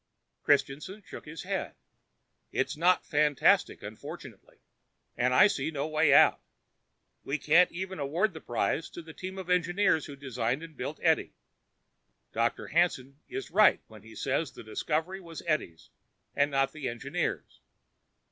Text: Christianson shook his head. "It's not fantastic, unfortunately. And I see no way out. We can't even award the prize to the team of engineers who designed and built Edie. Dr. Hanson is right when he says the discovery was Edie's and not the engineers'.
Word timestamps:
Christianson 0.41 1.03
shook 1.05 1.25
his 1.25 1.43
head. 1.43 1.75
"It's 2.51 2.75
not 2.75 3.05
fantastic, 3.05 3.83
unfortunately. 3.83 4.57
And 5.15 5.31
I 5.31 5.45
see 5.45 5.69
no 5.69 5.87
way 5.87 6.11
out. 6.11 6.41
We 7.23 7.37
can't 7.37 7.71
even 7.71 7.99
award 7.99 8.33
the 8.33 8.41
prize 8.41 8.89
to 8.89 9.03
the 9.03 9.13
team 9.13 9.37
of 9.37 9.47
engineers 9.51 10.07
who 10.07 10.15
designed 10.15 10.63
and 10.63 10.75
built 10.75 10.99
Edie. 11.03 11.35
Dr. 12.33 12.69
Hanson 12.69 13.19
is 13.29 13.51
right 13.51 13.79
when 13.89 14.01
he 14.01 14.15
says 14.15 14.49
the 14.51 14.63
discovery 14.63 15.21
was 15.21 15.43
Edie's 15.45 15.91
and 16.35 16.49
not 16.49 16.71
the 16.71 16.89
engineers'. 16.89 17.59